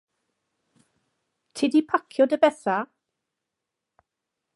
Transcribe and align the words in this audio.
Ti 1.55 1.65
'di 1.71 1.81
pacio 1.89 2.23
dy 2.31 2.37
betha? 2.43 2.77